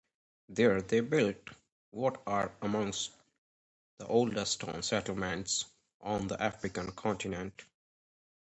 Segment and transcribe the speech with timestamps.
[0.49, 1.35] There, they built
[1.91, 2.91] what are among
[3.99, 5.65] the oldest stone settlements
[6.01, 7.65] on the African continent.